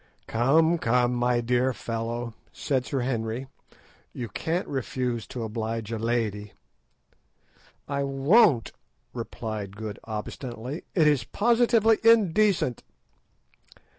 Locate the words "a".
5.91-5.99